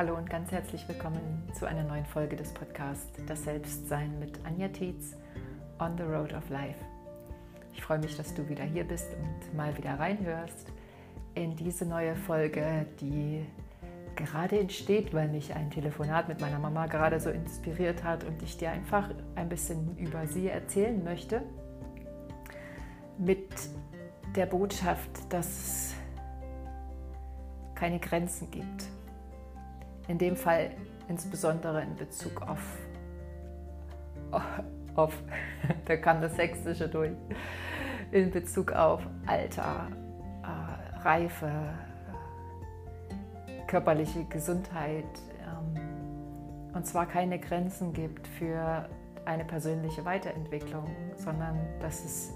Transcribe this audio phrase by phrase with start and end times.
[0.00, 4.68] Hallo und ganz herzlich willkommen zu einer neuen Folge des Podcasts Das Selbstsein mit Anja
[4.68, 5.14] Tietz
[5.78, 6.82] on the Road of Life.
[7.74, 10.72] Ich freue mich, dass du wieder hier bist und mal wieder reinhörst
[11.34, 13.44] in diese neue Folge, die
[14.16, 18.56] gerade entsteht, weil mich ein Telefonat mit meiner Mama gerade so inspiriert hat und ich
[18.56, 21.42] dir einfach ein bisschen über sie erzählen möchte.
[23.18, 23.50] Mit
[24.34, 25.94] der Botschaft, dass es
[27.74, 28.86] keine Grenzen gibt.
[30.10, 30.70] In dem Fall
[31.06, 32.58] insbesondere in Bezug auf,
[34.96, 35.16] auf
[35.84, 37.12] da kam das Sächsische durch,
[38.10, 39.86] in Bezug auf Alter,
[40.42, 41.52] äh, Reife,
[43.68, 45.04] körperliche Gesundheit.
[45.42, 45.80] Ähm,
[46.74, 48.88] und zwar keine Grenzen gibt für
[49.26, 52.32] eine persönliche Weiterentwicklung, sondern dass es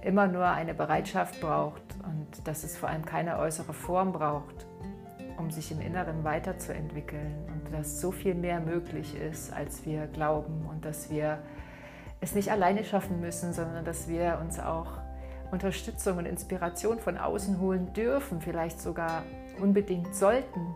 [0.00, 4.66] immer nur eine Bereitschaft braucht und dass es vor allem keine äußere Form braucht,
[5.42, 10.66] um sich im Inneren weiterzuentwickeln und dass so viel mehr möglich ist, als wir glauben
[10.70, 11.38] und dass wir
[12.20, 14.86] es nicht alleine schaffen müssen, sondern dass wir uns auch
[15.50, 19.24] Unterstützung und Inspiration von außen holen dürfen, vielleicht sogar
[19.60, 20.74] unbedingt sollten,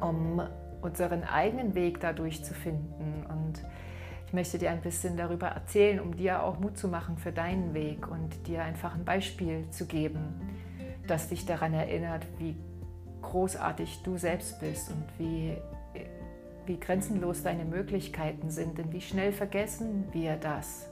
[0.00, 0.42] um
[0.80, 3.26] unseren eigenen Weg dadurch zu finden.
[3.28, 3.62] Und
[4.26, 7.74] ich möchte dir ein bisschen darüber erzählen, um dir auch Mut zu machen für deinen
[7.74, 10.40] Weg und dir einfach ein Beispiel zu geben,
[11.06, 12.56] das dich daran erinnert, wie
[13.22, 15.56] großartig du selbst bist und wie,
[16.66, 18.78] wie grenzenlos deine Möglichkeiten sind.
[18.78, 20.88] Denn wie schnell vergessen wir das?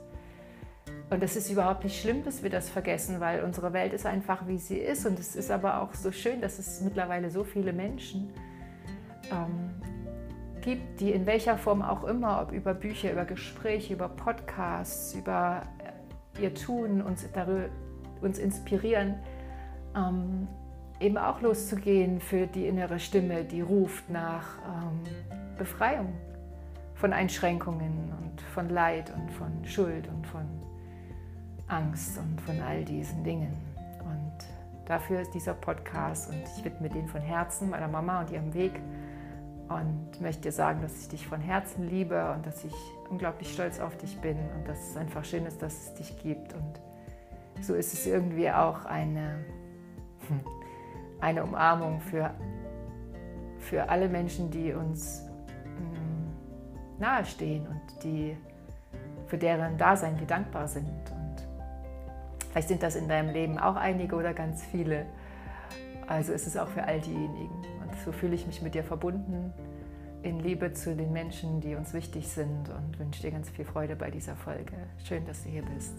[1.09, 4.47] Und es ist überhaupt nicht schlimm, dass wir das vergessen, weil unsere Welt ist einfach,
[4.47, 5.05] wie sie ist.
[5.05, 8.31] Und es ist aber auch so schön, dass es mittlerweile so viele Menschen
[9.29, 9.71] ähm,
[10.61, 15.63] gibt, die in welcher Form auch immer, ob über Bücher, über Gespräche, über Podcasts, über
[16.39, 17.65] ihr Tun uns, darüber,
[18.21, 19.15] uns inspirieren,
[19.95, 20.47] ähm,
[21.01, 25.01] eben auch loszugehen für die innere Stimme, die ruft nach ähm,
[25.57, 26.13] Befreiung
[26.95, 30.45] von Einschränkungen und von Leid und von Schuld und von
[31.67, 33.53] Angst und von all diesen Dingen.
[34.03, 34.37] Und
[34.85, 38.79] dafür ist dieser Podcast und ich widme den von Herzen meiner Mama und ihrem Weg
[39.69, 42.73] und möchte dir sagen, dass ich dich von Herzen liebe und dass ich
[43.09, 46.53] unglaublich stolz auf dich bin und dass es einfach schön ist, dass es dich gibt.
[46.53, 46.79] Und
[47.61, 49.43] so ist es irgendwie auch eine,
[51.21, 52.31] eine Umarmung für,
[53.59, 55.23] für alle Menschen, die uns
[55.63, 58.35] mm, nahestehen und die,
[59.27, 60.89] für deren Dasein wir dankbar sind.
[62.51, 65.05] Vielleicht sind das in deinem Leben auch einige oder ganz viele.
[66.07, 67.55] Also ist es auch für all diejenigen.
[67.81, 69.53] Und so fühle ich mich mit dir verbunden
[70.23, 73.95] in Liebe zu den Menschen, die uns wichtig sind und wünsche dir ganz viel Freude
[73.95, 74.73] bei dieser Folge.
[75.03, 75.95] Schön, dass du hier bist.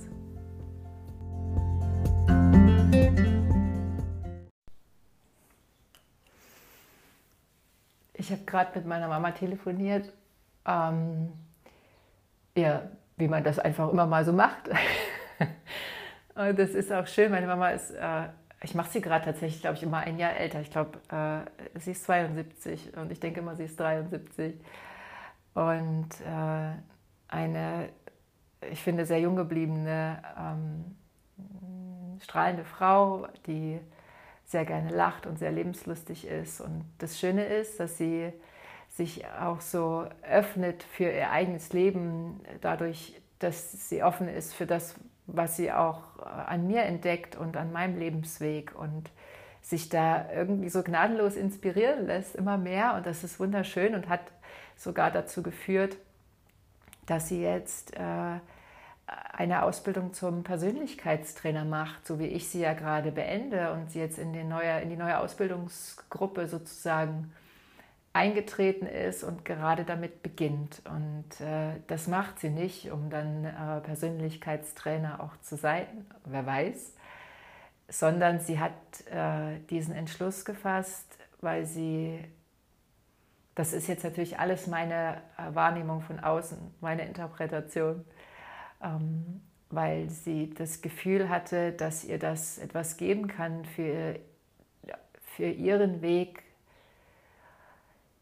[8.32, 10.12] Habe gerade mit meiner Mama telefoniert.
[10.66, 11.32] Ähm,
[12.56, 12.82] ja,
[13.16, 14.68] wie man das einfach immer mal so macht.
[16.34, 17.30] Und das ist auch schön.
[17.30, 18.28] Meine Mama ist, äh,
[18.62, 20.60] ich mache sie gerade tatsächlich, glaube ich, immer ein Jahr älter.
[20.60, 24.54] Ich glaube, äh, sie ist 72 und ich denke immer, sie ist 73.
[25.54, 26.72] Und äh,
[27.28, 27.88] eine,
[28.70, 30.96] ich finde, sehr jung gebliebene, ähm,
[32.20, 33.80] strahlende Frau, die
[34.52, 36.60] sehr gerne lacht und sehr lebenslustig ist.
[36.60, 38.32] Und das Schöne ist, dass sie
[38.90, 44.94] sich auch so öffnet für ihr eigenes Leben, dadurch, dass sie offen ist für das,
[45.26, 49.10] was sie auch an mir entdeckt und an meinem Lebensweg und
[49.62, 52.94] sich da irgendwie so gnadenlos inspirieren lässt, immer mehr.
[52.94, 54.20] Und das ist wunderschön und hat
[54.76, 55.96] sogar dazu geführt,
[57.06, 58.38] dass sie jetzt äh,
[59.06, 64.18] eine Ausbildung zum Persönlichkeitstrainer macht, so wie ich sie ja gerade beende und sie jetzt
[64.18, 67.32] in, neue, in die neue Ausbildungsgruppe sozusagen
[68.12, 70.82] eingetreten ist und gerade damit beginnt.
[70.84, 75.86] Und äh, das macht sie nicht, um dann äh, Persönlichkeitstrainer auch zu sein,
[76.26, 76.94] wer weiß,
[77.88, 78.72] sondern sie hat
[79.10, 82.22] äh, diesen Entschluss gefasst, weil sie,
[83.54, 88.04] das ist jetzt natürlich alles meine äh, Wahrnehmung von außen, meine Interpretation,
[89.70, 94.18] weil sie das Gefühl hatte, dass ihr das etwas geben kann für,
[95.36, 96.42] für ihren Weg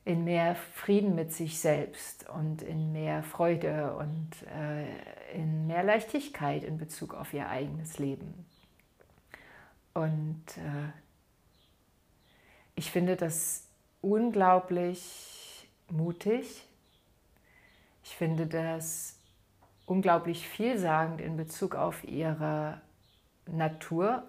[0.04, 6.64] in mehr Frieden mit sich selbst und in mehr Freude und äh, in mehr Leichtigkeit
[6.64, 8.46] in Bezug auf ihr eigenes Leben.
[9.92, 10.90] Und äh,
[12.74, 13.66] ich finde das
[14.00, 16.66] unglaublich mutig.
[18.02, 19.19] Ich finde das
[19.90, 22.80] unglaublich vielsagend in Bezug auf ihre
[23.46, 24.22] Natur,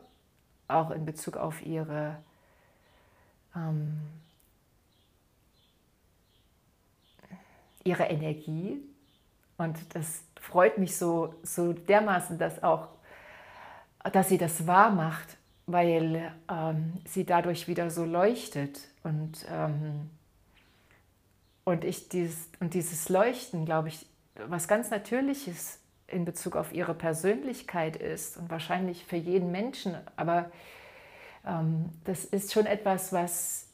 [0.68, 2.18] auch in Bezug auf ihre
[3.56, 4.02] ähm,
[7.84, 8.82] ihre Energie.
[9.58, 12.88] Und das freut mich so, so dermaßen, dass auch,
[14.12, 15.38] dass sie das wahr macht,
[15.68, 18.80] weil ähm, sie dadurch wieder so leuchtet.
[19.04, 20.10] Und, ähm,
[21.66, 26.94] und, ich dieses, und dieses Leuchten, glaube ich, was ganz Natürliches in Bezug auf ihre
[26.94, 30.52] Persönlichkeit ist und wahrscheinlich für jeden Menschen, aber
[31.46, 33.68] ähm, das ist schon etwas, was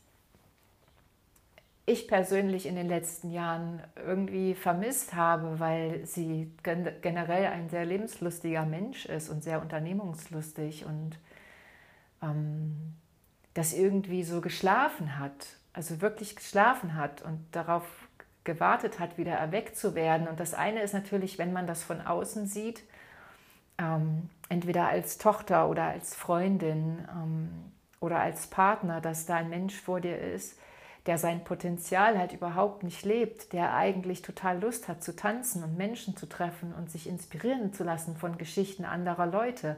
[1.85, 8.65] ich persönlich in den letzten Jahren irgendwie vermisst habe, weil sie generell ein sehr lebenslustiger
[8.65, 11.17] Mensch ist und sehr unternehmungslustig und
[12.21, 12.93] ähm,
[13.53, 17.85] das irgendwie so geschlafen hat, also wirklich geschlafen hat und darauf
[18.47, 20.27] gewartet hat, wieder erweckt zu werden.
[20.27, 22.81] Und das eine ist natürlich, wenn man das von außen sieht,
[23.77, 27.49] ähm, entweder als Tochter oder als Freundin ähm,
[27.99, 30.57] oder als Partner, dass da ein Mensch vor dir ist,
[31.05, 35.77] der sein Potenzial halt überhaupt nicht lebt, der eigentlich total Lust hat zu tanzen und
[35.77, 39.77] Menschen zu treffen und sich inspirieren zu lassen von Geschichten anderer Leute,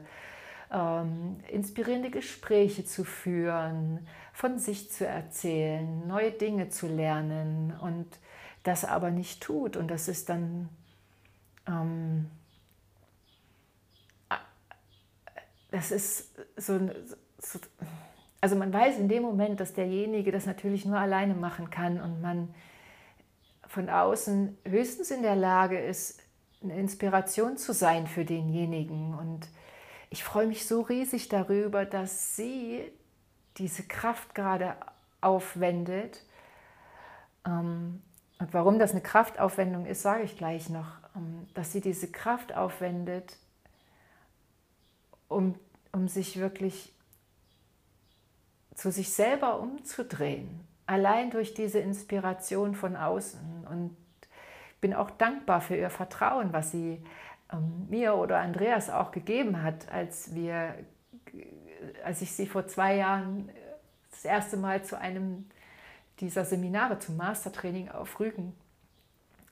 [0.72, 8.06] ähm, inspirierende Gespräche zu führen, von sich zu erzählen, neue Dinge zu lernen und
[8.62, 9.76] das aber nicht tut.
[9.76, 10.68] Und das ist dann
[11.66, 12.30] ähm,
[15.70, 16.78] das ist so,
[17.38, 17.58] so
[18.40, 22.20] also man weiß in dem Moment, dass derjenige das natürlich nur alleine machen kann und
[22.20, 22.54] man
[23.66, 26.20] von außen höchstens in der Lage ist,
[26.62, 29.14] eine Inspiration zu sein für denjenigen.
[29.14, 29.48] Und
[30.10, 32.82] ich freue mich so riesig darüber, dass sie
[33.56, 34.74] diese Kraft gerade
[35.20, 36.24] aufwendet.
[37.46, 38.02] Ähm,
[38.40, 40.98] und warum das eine Kraftaufwendung ist, sage ich gleich noch.
[41.14, 43.36] Ähm, dass sie diese Kraft aufwendet,
[45.28, 45.54] um,
[45.92, 46.92] um sich wirklich
[48.74, 53.66] zu sich selber umzudrehen, allein durch diese Inspiration von außen.
[53.68, 53.96] Und
[54.80, 57.04] bin auch dankbar für ihr Vertrauen, was sie
[57.52, 60.74] ähm, mir oder Andreas auch gegeben hat, als wir,
[62.04, 63.50] als ich sie vor zwei Jahren
[64.10, 65.50] das erste Mal zu einem
[66.20, 68.54] dieser Seminare zum Mastertraining auf Rügen,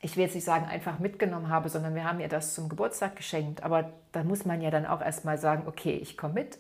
[0.00, 3.17] ich will jetzt nicht sagen, einfach mitgenommen habe, sondern wir haben ihr das zum Geburtstag
[3.17, 3.62] geschenkt.
[3.65, 6.59] Aber da muss man ja dann auch erstmal sagen, okay, ich komme mit.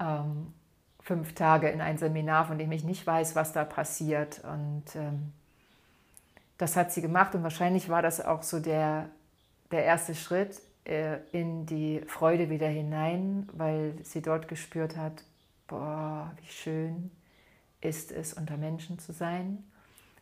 [0.00, 0.52] Ähm,
[1.00, 4.42] fünf Tage in ein Seminar, von dem ich nicht weiß, was da passiert.
[4.44, 5.32] Und ähm,
[6.58, 9.08] das hat sie gemacht und wahrscheinlich war das auch so der,
[9.70, 15.22] der erste Schritt äh, in die Freude wieder hinein, weil sie dort gespürt hat,
[15.68, 17.10] boah, wie schön
[17.80, 19.64] ist es, unter Menschen zu sein,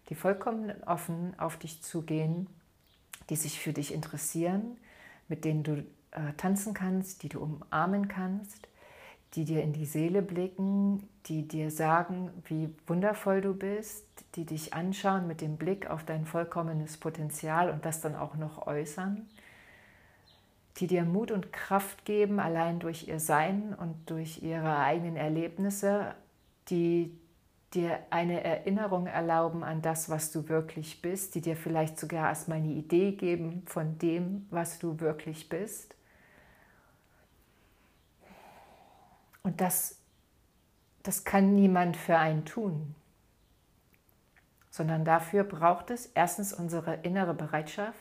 [0.09, 2.47] die vollkommen offen auf dich zugehen,
[3.31, 4.77] die sich für dich interessieren,
[5.29, 8.69] mit denen du äh, tanzen kannst, die du umarmen kannst,
[9.35, 14.73] die dir in die Seele blicken, die dir sagen, wie wundervoll du bist, die dich
[14.73, 19.29] anschauen mit dem Blick auf dein vollkommenes Potenzial und das dann auch noch äußern,
[20.79, 26.15] die dir Mut und Kraft geben, allein durch ihr Sein und durch ihre eigenen Erlebnisse,
[26.71, 27.18] die
[27.75, 32.59] dir eine Erinnerung erlauben an das, was du wirklich bist, die dir vielleicht sogar erstmal
[32.59, 35.95] eine Idee geben von dem, was du wirklich bist
[39.49, 39.97] Und das,
[41.03, 42.95] das kann niemand für einen tun,
[44.69, 47.99] sondern dafür braucht es erstens unsere innere Bereitschaft.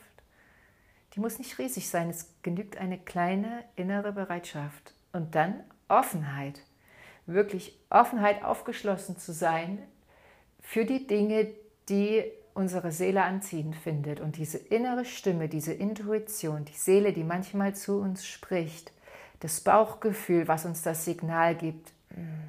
[1.14, 4.94] Die muss nicht riesig sein, es genügt eine kleine innere Bereitschaft.
[5.14, 6.64] Und dann Offenheit,
[7.28, 9.80] wirklich Offenheit, aufgeschlossen zu sein
[10.62, 11.48] für die Dinge,
[11.90, 14.20] die unsere Seele anziehend findet.
[14.20, 18.92] Und diese innere Stimme, diese Intuition, die Seele, die manchmal zu uns spricht,
[19.42, 22.48] das Bauchgefühl, was uns das Signal gibt, hm,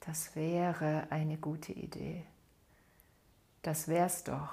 [0.00, 2.24] das wäre eine gute Idee.
[3.60, 4.48] Das wär's doch.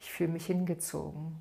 [0.00, 1.38] Ich fühle mich hingezogen.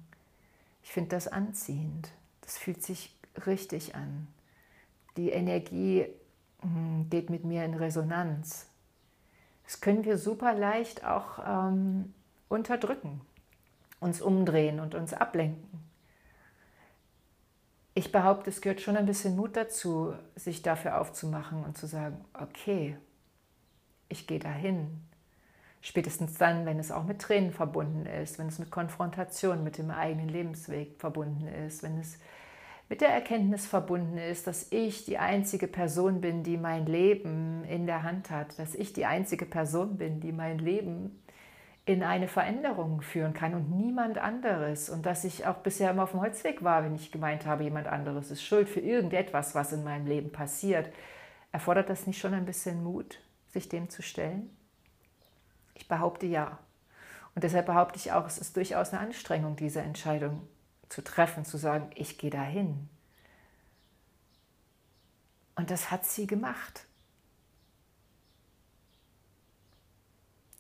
[0.83, 2.09] Ich finde das anziehend.
[2.41, 3.13] Das fühlt sich
[3.45, 4.27] richtig an.
[5.17, 6.05] Die Energie
[7.09, 8.67] geht mit mir in Resonanz.
[9.63, 12.13] Das können wir super leicht auch ähm,
[12.47, 13.21] unterdrücken,
[13.99, 15.89] uns umdrehen und uns ablenken
[17.99, 22.23] ich behaupte, es gehört schon ein bisschen Mut dazu, sich dafür aufzumachen und zu sagen,
[22.33, 22.97] okay,
[24.07, 25.01] ich gehe dahin.
[25.81, 29.91] Spätestens dann, wenn es auch mit Tränen verbunden ist, wenn es mit Konfrontation mit dem
[29.91, 32.17] eigenen Lebensweg verbunden ist, wenn es
[32.89, 37.86] mit der Erkenntnis verbunden ist, dass ich die einzige Person bin, die mein Leben in
[37.86, 41.22] der Hand hat, dass ich die einzige Person bin, die mein Leben
[41.86, 44.89] in eine Veränderung führen kann und niemand anderes.
[44.89, 47.88] Und dass ich auch bisher immer auf dem Holzweg war, wenn ich gemeint habe, jemand
[47.88, 50.91] anderes ist schuld für irgendetwas, was in meinem Leben passiert.
[51.51, 54.50] Erfordert das nicht schon ein bisschen Mut, sich dem zu stellen?
[55.75, 56.58] Ich behaupte ja.
[57.36, 60.41] Und deshalb behaupte ich auch, es ist durchaus eine Anstrengung, diese Entscheidung
[60.89, 62.89] zu treffen, zu sagen, ich gehe dahin.
[65.55, 66.86] Und das hat sie gemacht.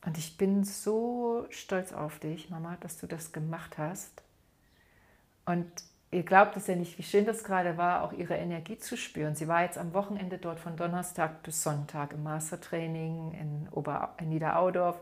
[0.05, 4.23] Und ich bin so stolz auf dich, Mama, dass du das gemacht hast.
[5.45, 5.69] Und
[6.11, 9.35] ihr glaubt es ja nicht, wie schön das gerade war, auch ihre Energie zu spüren.
[9.35, 14.29] Sie war jetzt am Wochenende dort von Donnerstag bis Sonntag im Mastertraining in, Ober in
[14.29, 15.01] Niederaudorf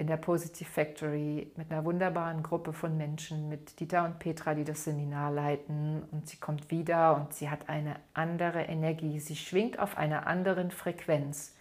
[0.00, 4.64] in der Positive Factory mit einer wunderbaren Gruppe von Menschen, mit Dieter und Petra, die
[4.64, 6.02] das Seminar leiten.
[6.10, 9.20] Und sie kommt wieder und sie hat eine andere Energie.
[9.20, 11.54] Sie schwingt auf einer anderen Frequenz.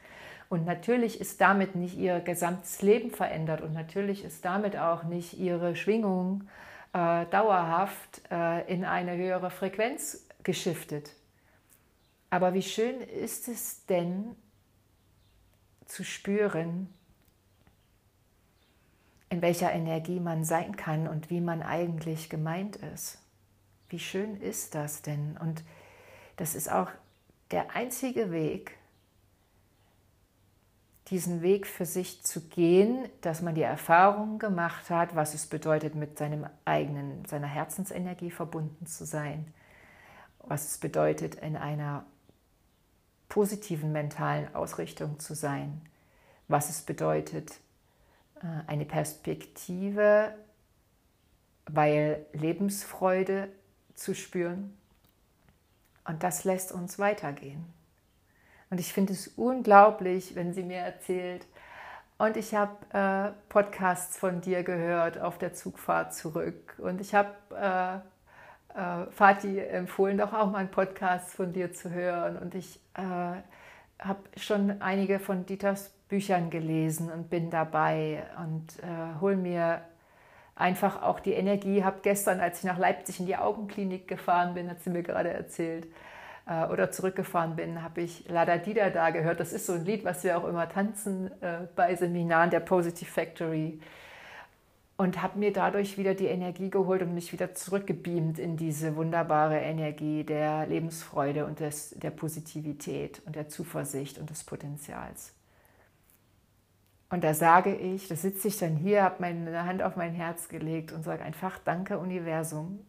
[0.48, 5.38] Und natürlich ist damit nicht ihr gesamtes Leben verändert und natürlich ist damit auch nicht
[5.38, 6.46] ihre Schwingung
[6.93, 11.12] äh, dauerhaft äh, in eine höhere Frequenz geschiftet.
[12.29, 14.38] Aber wie schön ist es denn
[15.86, 16.88] zu spüren,
[19.29, 23.19] in welcher Energie man sein kann und wie man eigentlich gemeint ist.
[23.89, 25.38] Wie schön ist das denn?
[25.38, 25.63] Und
[26.38, 26.89] das ist auch
[27.51, 28.77] der einzige Weg,
[31.09, 35.95] diesen Weg für sich zu gehen, dass man die Erfahrung gemacht hat, was es bedeutet,
[35.95, 39.51] mit seinem eigenen, seiner Herzensenergie verbunden zu sein,
[40.43, 42.05] was es bedeutet, in einer
[43.27, 45.81] positiven mentalen Ausrichtung zu sein,
[46.48, 47.59] was es bedeutet,
[48.67, 50.34] eine Perspektive,
[51.67, 53.50] weil Lebensfreude
[53.96, 54.77] zu spüren.
[56.05, 57.65] Und das lässt uns weitergehen.
[58.69, 61.46] Und ich finde es unglaublich, wenn sie mir erzählt,
[62.19, 66.75] und ich habe äh, Podcasts von dir gehört auf der Zugfahrt zurück.
[66.77, 67.96] Und ich habe äh,
[68.77, 72.38] äh, Fatih empfohlen, doch auch mal einen Podcast von dir zu hören.
[72.38, 79.21] Und ich äh, habe schon einige von Dieters Büchern gelesen und bin dabei und äh,
[79.21, 79.81] hole mir
[80.55, 81.83] einfach auch die Energie.
[81.83, 85.29] Habe gestern, als ich nach Leipzig in die Augenklinik gefahren bin, hat sie mir gerade
[85.29, 85.87] erzählt,
[86.49, 89.39] äh, oder zurückgefahren bin, habe ich Lada Dida da gehört.
[89.39, 93.09] Das ist so ein Lied, was wir auch immer tanzen äh, bei Seminaren der Positive
[93.09, 93.79] Factory.
[94.97, 99.57] Und habe mir dadurch wieder die Energie geholt und mich wieder zurückgebeamt in diese wunderbare
[99.57, 105.33] Energie der Lebensfreude und des, der Positivität und der Zuversicht und des Potenzials.
[107.09, 110.47] Und da sage ich, da sitze ich dann hier, habe meine Hand auf mein Herz
[110.47, 112.85] gelegt und sage einfach Danke Universum,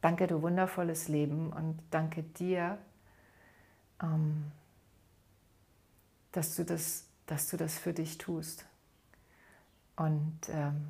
[0.00, 2.78] danke du wundervolles Leben und danke dir,
[4.00, 4.52] ähm,
[6.30, 8.64] dass, du das, dass du das für dich tust.
[9.96, 10.88] Und, ähm,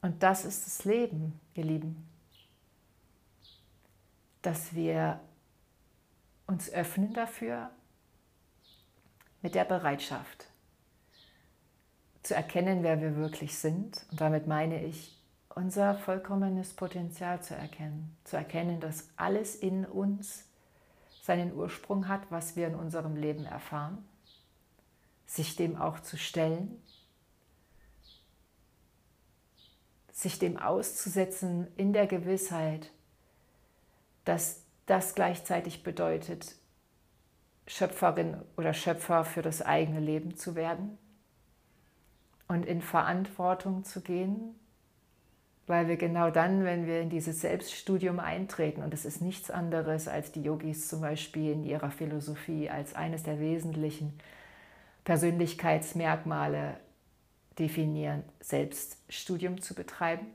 [0.00, 2.08] und das ist das Leben, ihr Lieben,
[4.40, 5.20] dass wir
[6.46, 7.70] uns öffnen dafür,
[9.42, 10.46] mit der Bereitschaft
[12.22, 14.06] zu erkennen, wer wir wirklich sind.
[14.10, 15.18] Und damit meine ich,
[15.50, 18.16] unser vollkommenes Potenzial zu erkennen.
[18.24, 20.44] Zu erkennen, dass alles in uns
[21.22, 24.06] seinen Ursprung hat, was wir in unserem Leben erfahren.
[25.26, 26.80] Sich dem auch zu stellen.
[30.12, 32.90] Sich dem auszusetzen in der Gewissheit,
[34.24, 36.54] dass das gleichzeitig bedeutet,
[37.66, 40.98] Schöpferin oder Schöpfer für das eigene Leben zu werden
[42.48, 44.54] und in Verantwortung zu gehen,
[45.66, 50.08] weil wir genau dann, wenn wir in dieses Selbststudium eintreten, und es ist nichts anderes,
[50.08, 54.18] als die Yogis zum Beispiel in ihrer Philosophie als eines der wesentlichen
[55.04, 56.76] Persönlichkeitsmerkmale
[57.58, 60.26] definieren, Selbststudium zu betreiben.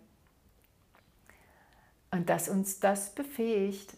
[2.12, 3.96] Und dass uns das befähigt,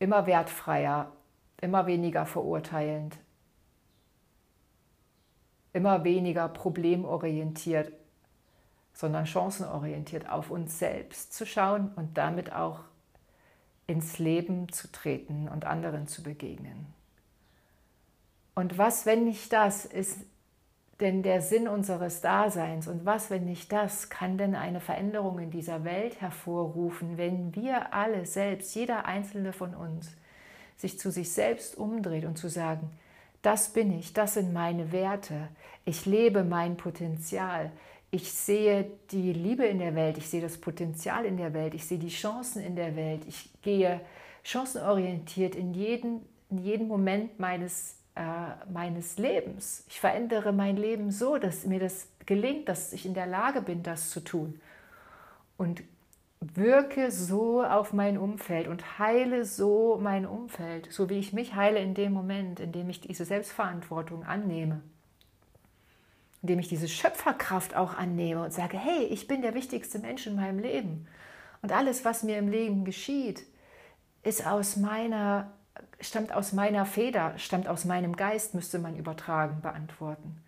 [0.00, 1.12] immer wertfreier,
[1.60, 3.18] immer weniger verurteilend,
[5.72, 7.92] immer weniger problemorientiert,
[8.92, 12.80] sondern chancenorientiert auf uns selbst zu schauen und damit auch
[13.86, 16.92] ins Leben zu treten und anderen zu begegnen.
[18.54, 20.18] Und was, wenn nicht das, ist
[21.00, 22.86] denn der Sinn unseres Daseins?
[22.86, 27.92] Und was, wenn nicht das, kann denn eine Veränderung in dieser Welt hervorrufen, wenn wir
[27.94, 30.12] alle selbst, jeder einzelne von uns,
[30.76, 32.90] sich zu sich selbst umdreht und zu sagen,
[33.42, 35.48] das bin ich, das sind meine Werte,
[35.84, 37.70] ich lebe mein Potenzial,
[38.10, 41.86] ich sehe die Liebe in der Welt, ich sehe das Potenzial in der Welt, ich
[41.86, 44.00] sehe die Chancen in der Welt, ich gehe
[44.42, 49.84] chancenorientiert in jeden, in jeden Moment meines äh, meines Lebens.
[49.88, 53.82] Ich verändere mein Leben so, dass mir das gelingt, dass ich in der Lage bin,
[53.82, 54.60] das zu tun.
[55.56, 55.82] Und
[56.40, 61.78] wirke so auf mein Umfeld und heile so mein Umfeld, so wie ich mich heile
[61.80, 64.82] in dem Moment, in dem ich diese Selbstverantwortung annehme,
[66.42, 70.36] indem ich diese Schöpferkraft auch annehme und sage, hey, ich bin der wichtigste Mensch in
[70.36, 71.06] meinem Leben
[71.62, 73.46] und alles, was mir im Leben geschieht,
[74.22, 75.52] ist aus meiner,
[76.00, 80.42] stammt aus meiner Feder, stammt aus meinem Geist, müsste man übertragen beantworten.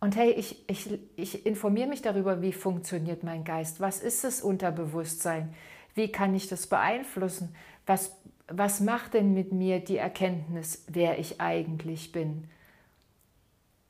[0.00, 4.42] Und hey, ich, ich, ich informiere mich darüber, wie funktioniert mein Geist, was ist das
[4.42, 5.54] Unterbewusstsein,
[5.94, 7.54] wie kann ich das beeinflussen,
[7.86, 8.14] was,
[8.48, 12.48] was macht denn mit mir die Erkenntnis, wer ich eigentlich bin.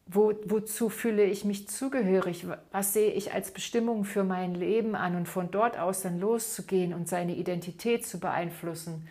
[0.07, 2.47] Wo, wozu fühle ich mich zugehörig?
[2.71, 6.93] Was sehe ich als Bestimmung für mein Leben an und von dort aus dann loszugehen
[6.93, 9.09] und seine Identität zu beeinflussen,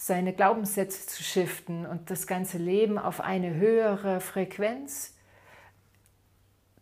[0.00, 5.14] seine Glaubenssätze zu shiften und das ganze Leben auf eine höhere Frequenz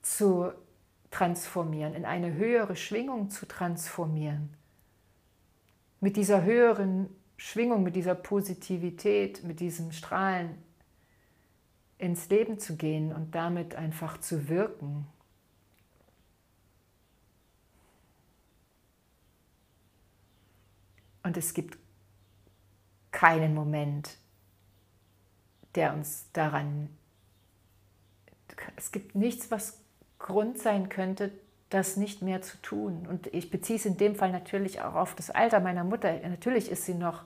[0.02, 0.52] zu
[1.10, 4.54] transformieren, in eine höhere Schwingung zu transformieren.
[6.00, 7.08] Mit dieser höheren
[7.38, 10.62] Schwingung, mit dieser Positivität, mit diesem Strahlen
[11.96, 15.06] ins Leben zu gehen und damit einfach zu wirken.
[21.22, 21.78] Und es gibt
[23.16, 24.18] keinen Moment,
[25.74, 26.90] der uns daran,
[28.76, 29.80] es gibt nichts, was
[30.18, 31.32] Grund sein könnte,
[31.70, 33.06] das nicht mehr zu tun.
[33.08, 36.12] Und ich beziehe es in dem Fall natürlich auch auf das Alter meiner Mutter.
[36.28, 37.22] Natürlich ist sie noch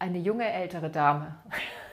[0.00, 1.36] eine junge ältere Dame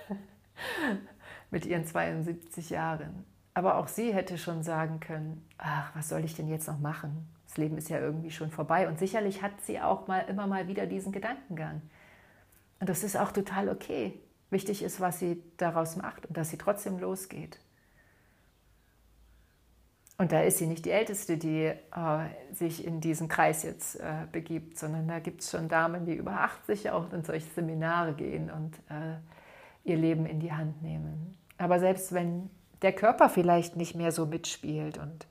[1.52, 3.24] mit ihren 72 Jahren.
[3.54, 7.30] Aber auch sie hätte schon sagen können, ach, was soll ich denn jetzt noch machen?
[7.46, 8.88] Das Leben ist ja irgendwie schon vorbei.
[8.88, 11.84] Und sicherlich hat sie auch mal immer mal wieder diesen Gedankengang.
[12.82, 14.20] Und das ist auch total okay.
[14.50, 17.60] Wichtig ist, was sie daraus macht und dass sie trotzdem losgeht.
[20.18, 21.76] Und da ist sie nicht die Älteste, die äh,
[22.52, 26.42] sich in diesen Kreis jetzt äh, begibt, sondern da gibt es schon Damen, die über
[26.42, 29.18] 80 auch in solche Seminare gehen und äh,
[29.84, 31.38] ihr Leben in die Hand nehmen.
[31.58, 32.50] Aber selbst wenn
[32.82, 35.28] der Körper vielleicht nicht mehr so mitspielt und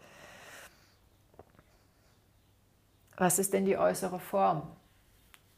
[3.16, 4.62] was ist denn die äußere Form,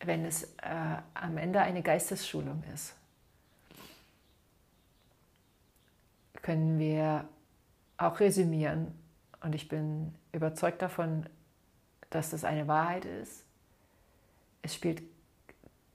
[0.05, 2.95] wenn es äh, am Ende eine Geistesschulung ist?
[6.43, 7.29] Können wir
[7.97, 8.95] auch resümieren
[9.43, 11.27] und ich bin überzeugt davon,
[12.11, 13.45] dass das eine Wahrheit ist.
[14.63, 15.03] Es spielt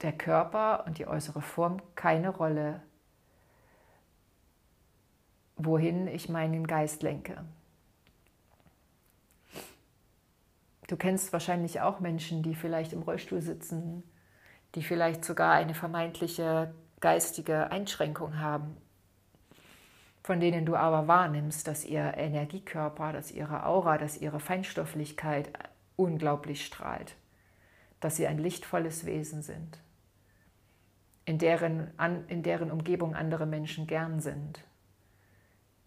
[0.02, 2.82] der Körper und die äußere Form keine Rolle,
[5.56, 7.44] wohin ich meinen Geist lenke.
[10.88, 14.04] Du kennst wahrscheinlich auch Menschen, die vielleicht im Rollstuhl sitzen,
[14.76, 18.78] die vielleicht sogar eine vermeintliche geistige Einschränkung haben
[20.28, 25.50] von denen du aber wahrnimmst, dass ihr Energiekörper, dass ihre Aura, dass ihre Feinstofflichkeit
[25.96, 27.16] unglaublich strahlt,
[28.02, 29.80] dass sie ein lichtvolles Wesen sind,
[31.24, 31.92] in deren,
[32.28, 34.66] in deren Umgebung andere Menschen gern sind,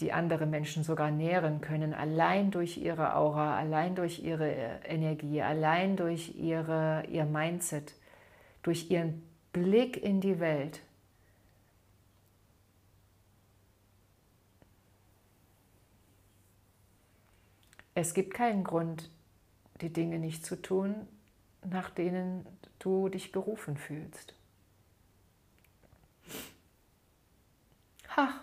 [0.00, 5.96] die andere Menschen sogar nähren können, allein durch ihre Aura, allein durch ihre Energie, allein
[5.96, 7.94] durch ihre, ihr Mindset,
[8.62, 10.80] durch ihren Blick in die Welt
[18.00, 19.10] Es gibt keinen Grund,
[19.82, 21.06] die Dinge nicht zu tun,
[21.62, 22.46] nach denen
[22.78, 24.34] du dich gerufen fühlst.
[28.16, 28.40] Ach,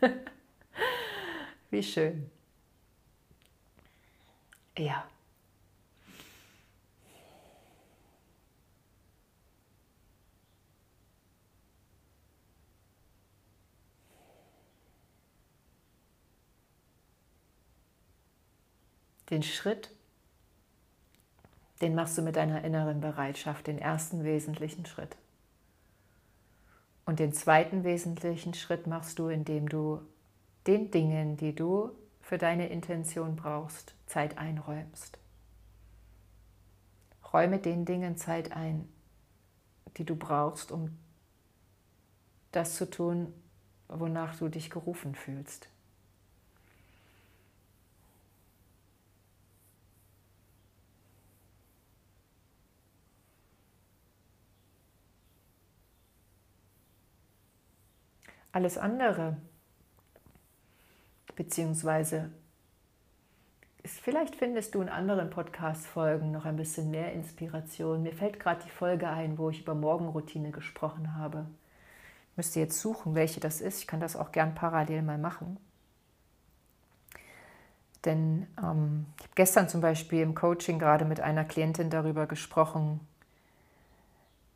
[1.72, 2.30] wie schön.
[4.76, 5.04] Ja.
[19.30, 19.90] Den Schritt,
[21.80, 25.16] den machst du mit deiner inneren Bereitschaft, den ersten wesentlichen Schritt.
[27.06, 30.02] Und den zweiten wesentlichen Schritt machst du, indem du
[30.66, 35.18] den Dingen, die du für deine Intention brauchst, Zeit einräumst.
[37.32, 38.88] Räume den Dingen Zeit ein,
[39.96, 40.98] die du brauchst, um
[42.52, 43.32] das zu tun,
[43.88, 45.68] wonach du dich gerufen fühlst.
[58.52, 59.38] Alles andere,
[61.42, 62.30] beziehungsweise
[63.84, 68.04] vielleicht findest du in anderen Podcast-Folgen noch ein bisschen mehr Inspiration.
[68.04, 71.46] Mir fällt gerade die Folge ein, wo ich über Morgenroutine gesprochen habe.
[72.30, 73.80] Ich müsste jetzt suchen, welche das ist.
[73.80, 75.58] Ich kann das auch gern parallel mal machen.
[78.04, 83.00] Denn ähm, ich habe gestern zum Beispiel im Coaching gerade mit einer Klientin darüber gesprochen,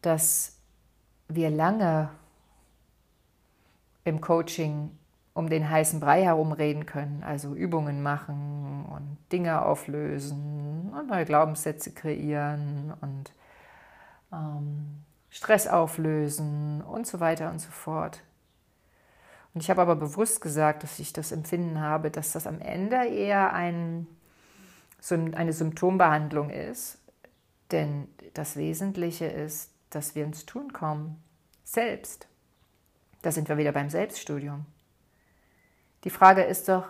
[0.03, 0.57] dass
[1.27, 2.11] wir lange
[4.05, 4.96] im Coaching
[5.37, 11.92] um den heißen Brei herumreden können, also Übungen machen und Dinge auflösen und neue Glaubenssätze
[11.92, 13.33] kreieren und
[14.33, 18.22] ähm, Stress auflösen und so weiter und so fort.
[19.53, 23.05] Und ich habe aber bewusst gesagt, dass ich das Empfinden habe, dass das am Ende
[23.07, 24.07] eher ein,
[25.11, 26.96] eine Symptombehandlung ist,
[27.72, 31.22] denn das Wesentliche ist, dass wir ins Tun kommen,
[31.62, 32.27] selbst.
[33.20, 34.64] Da sind wir wieder beim Selbststudium.
[36.07, 36.85] Die Frage ist doch,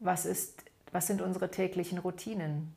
[0.00, 2.74] was, ist, was sind unsere täglichen Routinen?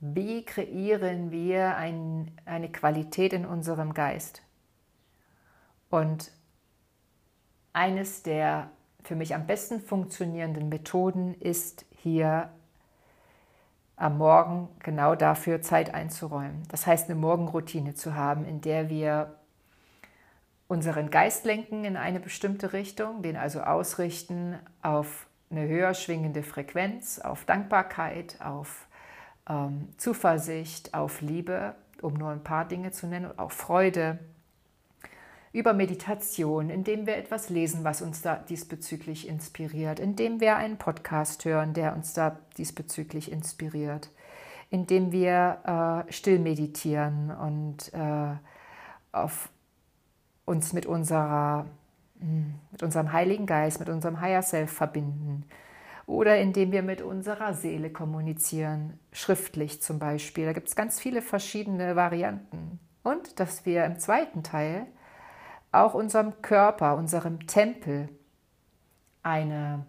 [0.00, 4.42] Wie kreieren wir ein, eine Qualität in unserem Geist?
[5.90, 6.32] Und
[7.72, 8.68] eines der
[9.04, 12.50] für mich am besten funktionierenden Methoden ist hier
[13.94, 16.64] am Morgen genau dafür Zeit einzuräumen.
[16.68, 19.36] Das heißt, eine Morgenroutine zu haben, in der wir
[20.72, 27.18] unseren Geist lenken in eine bestimmte Richtung, den also ausrichten auf eine höher schwingende Frequenz,
[27.18, 28.86] auf Dankbarkeit, auf
[29.50, 34.18] ähm, Zuversicht, auf Liebe, um nur ein paar Dinge zu nennen, auf Freude,
[35.52, 41.44] über Meditation, indem wir etwas lesen, was uns da diesbezüglich inspiriert, indem wir einen Podcast
[41.44, 44.08] hören, der uns da diesbezüglich inspiriert,
[44.70, 48.36] indem wir äh, still meditieren und äh,
[49.12, 49.50] auf
[50.44, 51.66] uns mit, unserer,
[52.18, 55.44] hm, mit unserem Heiligen Geist, mit unserem Higher Self verbinden.
[56.06, 60.46] Oder indem wir mit unserer Seele kommunizieren, schriftlich zum Beispiel.
[60.46, 62.80] Da gibt es ganz viele verschiedene Varianten.
[63.02, 64.86] Und dass wir im zweiten Teil
[65.70, 68.08] auch unserem Körper, unserem Tempel
[69.22, 69.86] eine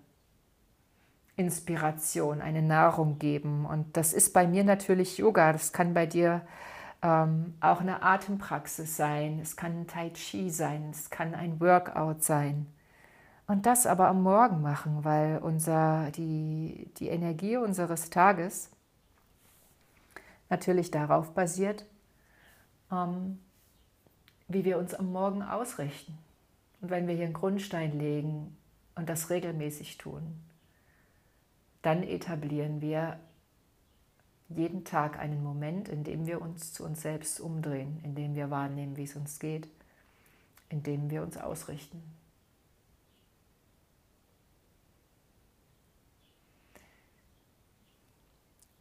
[1.36, 3.66] Inspiration, eine Nahrung geben.
[3.66, 5.52] Und das ist bei mir natürlich Yoga.
[5.52, 6.42] Das kann bei dir
[7.04, 9.40] ähm, auch eine Atempraxis sein.
[9.40, 10.90] Es kann ein Tai Chi sein.
[10.92, 12.66] Es kann ein Workout sein.
[13.46, 18.72] Und das aber am Morgen machen, weil unser, die, die Energie unseres Tages
[20.50, 21.86] natürlich darauf basiert,
[22.90, 23.40] ähm,
[24.48, 26.18] wie wir uns am Morgen ausrichten.
[26.80, 28.56] Und wenn wir hier einen Grundstein legen
[28.96, 30.42] und das regelmäßig tun,
[31.82, 33.20] dann etablieren wir
[34.58, 38.50] jeden Tag einen Moment, in dem wir uns zu uns selbst umdrehen, in dem wir
[38.50, 39.68] wahrnehmen, wie es uns geht,
[40.70, 42.02] in dem wir uns ausrichten.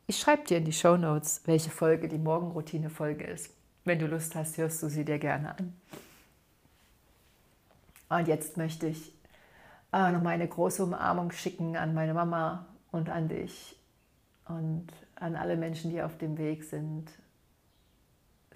[0.07, 3.51] Ich schreibe dir in die Show Notes, welche Folge die Morgenroutine-Folge ist.
[3.85, 5.75] Wenn du Lust hast, hörst du sie dir gerne an.
[8.11, 9.13] Und jetzt möchte ich
[9.93, 13.77] äh, nochmal eine große Umarmung schicken an meine Mama und an dich
[14.47, 14.87] und
[15.23, 17.11] an alle Menschen, die auf dem Weg sind,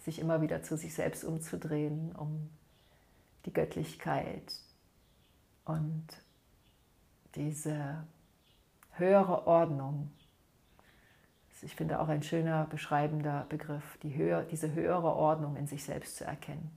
[0.00, 2.50] sich immer wieder zu sich selbst umzudrehen, um
[3.44, 4.52] die Göttlichkeit
[5.64, 6.06] und
[7.34, 8.04] diese
[8.92, 10.10] höhere Ordnung
[11.62, 16.16] ich finde auch ein schöner beschreibender Begriff, die höher, diese höhere Ordnung in sich selbst
[16.16, 16.70] zu erkennen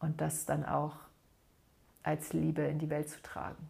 [0.00, 0.96] und das dann auch
[2.02, 3.68] als Liebe in die Welt zu tragen.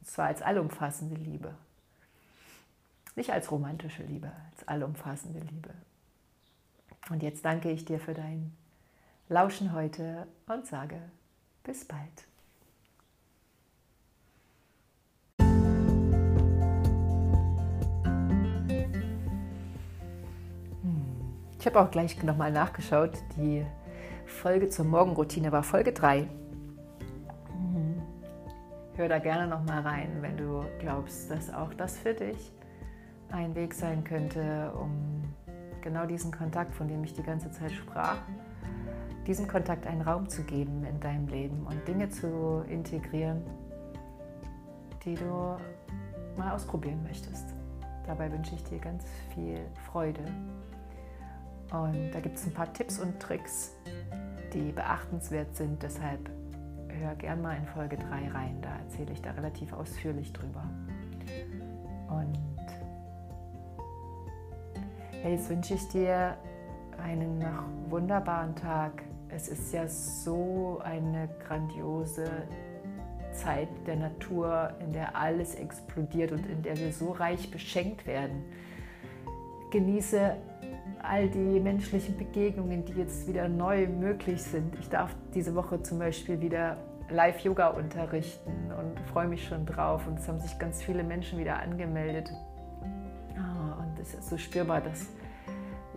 [0.00, 1.54] Und zwar als allumfassende Liebe.
[3.18, 5.70] Nicht als romantische Liebe, als allumfassende Liebe.
[7.10, 8.56] Und jetzt danke ich dir für dein
[9.28, 11.00] Lauschen heute und sage
[11.64, 11.98] bis bald.
[21.58, 23.18] Ich habe auch gleich nochmal nachgeschaut.
[23.36, 23.66] Die
[24.26, 26.20] Folge zur Morgenroutine war Folge 3.
[27.58, 28.00] Mhm.
[28.94, 32.52] Hör da gerne nochmal rein, wenn du glaubst, dass auch das für dich
[33.30, 35.22] ein Weg sein könnte, um
[35.82, 38.18] genau diesen Kontakt, von dem ich die ganze Zeit sprach,
[39.26, 43.42] diesem Kontakt einen Raum zu geben in deinem Leben und Dinge zu integrieren,
[45.04, 45.56] die du
[46.36, 47.54] mal ausprobieren möchtest.
[48.06, 49.60] Dabei wünsche ich dir ganz viel
[49.90, 50.24] Freude
[51.70, 53.74] und da gibt es ein paar Tipps und Tricks,
[54.54, 55.82] die beachtenswert sind.
[55.82, 56.30] Deshalb
[56.88, 58.62] hör gern mal in Folge 3 rein.
[58.62, 60.64] Da erzähle ich da relativ ausführlich drüber.
[62.08, 62.38] Und
[65.30, 66.36] jetzt wünsche ich dir
[67.02, 67.44] einen
[67.88, 69.02] wunderbaren Tag.
[69.28, 72.24] Es ist ja so eine grandiose
[73.32, 78.44] Zeit der Natur, in der alles explodiert und in der wir so reich beschenkt werden.
[79.70, 80.36] Genieße
[81.02, 84.74] all die menschlichen Begegnungen, die jetzt wieder neu möglich sind.
[84.80, 86.76] Ich darf diese Woche zum Beispiel wieder
[87.10, 90.06] Live-Yoga unterrichten und freue mich schon drauf.
[90.06, 92.32] Und es haben sich ganz viele Menschen wieder angemeldet.
[93.36, 95.06] Ah, und es ist so spürbar, dass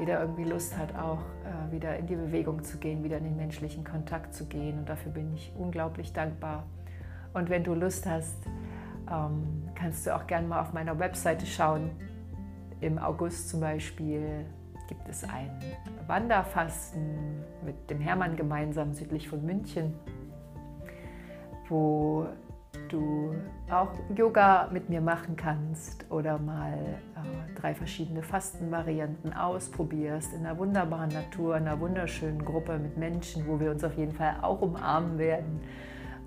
[0.01, 3.37] jeder irgendwie Lust hat, auch äh, wieder in die Bewegung zu gehen, wieder in den
[3.37, 4.79] menschlichen Kontakt zu gehen.
[4.79, 6.65] Und dafür bin ich unglaublich dankbar.
[7.33, 8.35] Und wenn du Lust hast,
[9.07, 11.91] ähm, kannst du auch gerne mal auf meiner Webseite schauen.
[12.79, 14.47] Im August zum Beispiel
[14.87, 15.51] gibt es ein
[16.07, 19.93] Wanderfasten mit dem Hermann gemeinsam südlich von München,
[21.69, 22.25] wo
[22.91, 23.33] du
[23.69, 30.57] auch Yoga mit mir machen kannst oder mal äh, drei verschiedene Fastenvarianten ausprobierst in einer
[30.57, 34.61] wunderbaren Natur, in einer wunderschönen Gruppe mit Menschen, wo wir uns auf jeden Fall auch
[34.61, 35.61] umarmen werden,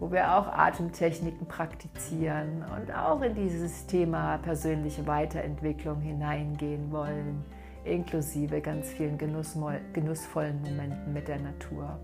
[0.00, 7.44] wo wir auch Atemtechniken praktizieren und auch in dieses Thema persönliche Weiterentwicklung hineingehen wollen,
[7.85, 11.98] inklusive ganz vielen genussvollen Momenten mit der Natur.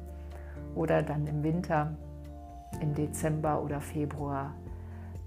[0.74, 1.96] Oder dann im Winter
[2.80, 4.54] im Dezember oder Februar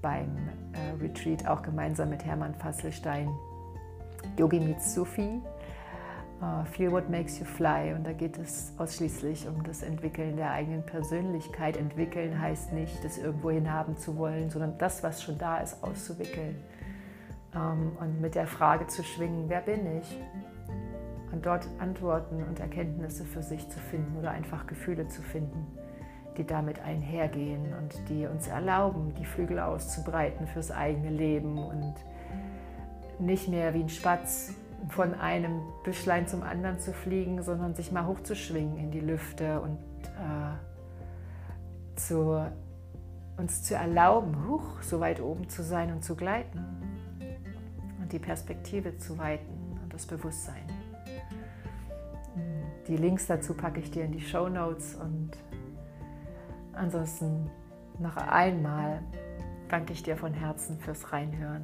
[0.01, 0.37] beim
[0.73, 3.29] äh, Retreat auch gemeinsam mit Hermann Fasselstein
[4.37, 5.41] Yogi meets Sufi.
[6.41, 7.93] Uh, Feel What Makes You Fly.
[7.93, 11.77] Und da geht es ausschließlich um das Entwickeln der eigenen Persönlichkeit.
[11.77, 16.57] Entwickeln heißt nicht, das irgendwo hinhaben zu wollen, sondern das, was schon da ist, auszuwickeln.
[17.55, 20.19] Ähm, und mit der Frage zu schwingen, wer bin ich?
[21.31, 25.65] Und dort Antworten und Erkenntnisse für sich zu finden oder einfach Gefühle zu finden
[26.37, 31.93] die damit einhergehen und die uns erlauben, die Flügel auszubreiten fürs eigene Leben und
[33.19, 34.53] nicht mehr wie ein Spatz
[34.89, 39.77] von einem Büschlein zum anderen zu fliegen, sondern sich mal hochzuschwingen in die Lüfte und
[40.03, 40.57] äh,
[41.95, 42.45] zu,
[43.37, 46.59] uns zu erlauben, huch, so weit oben zu sein und zu gleiten
[48.01, 50.63] und die Perspektive zu weiten und das Bewusstsein.
[52.87, 55.31] Die Links dazu packe ich dir in die Show Notes und
[56.73, 57.49] Ansonsten
[57.99, 59.01] noch einmal
[59.69, 61.63] danke ich dir von Herzen fürs Reinhören.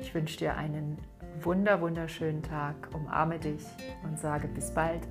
[0.00, 0.98] Ich wünsche dir einen
[1.42, 3.64] wunder, wunderschönen Tag, umarme dich
[4.04, 5.06] und sage bis bald.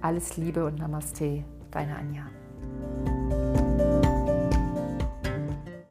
[0.00, 2.26] Alles Liebe und Namaste, deine Anja.